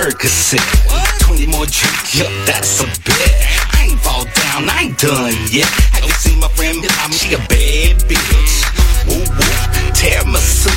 [0.00, 0.64] Percocet.
[1.20, 3.36] 20 more drinks, yup, that's a bet.
[3.76, 5.68] I ain't fall down, I ain't done yet.
[5.92, 6.80] Have you seen my friend?
[6.80, 8.64] I mean, she a bad bitch.
[9.04, 10.72] Woo woo, tear my suit.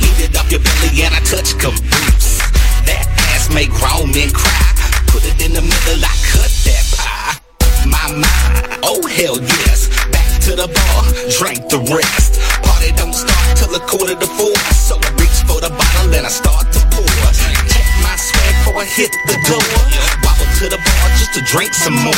[0.00, 2.40] Eat it up your belly and I touch caboose.
[2.88, 3.04] That
[3.36, 4.64] ass make grown men cry.
[5.12, 7.36] Put it in the middle, I cut that pie.
[7.84, 9.92] My mind, oh hell yes.
[10.08, 12.41] Back to the bar, drink the rest.
[18.92, 19.64] hit the door.
[20.22, 22.12] Wobble to the bar just to drink some more.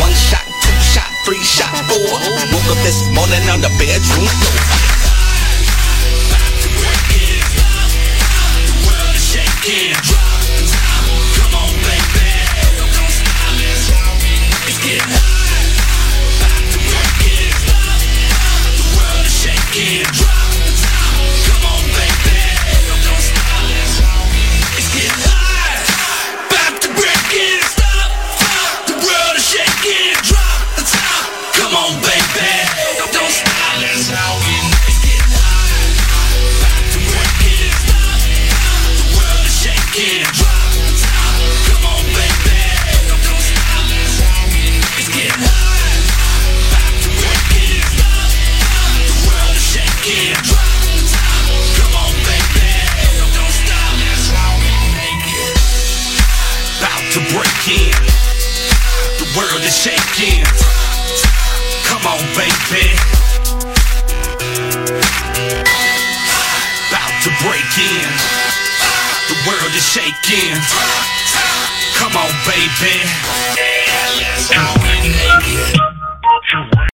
[0.00, 2.16] One shot, two shot, three shot, four.
[2.52, 4.96] Woke up this morning on the bedroom floor.
[10.06, 10.45] Drop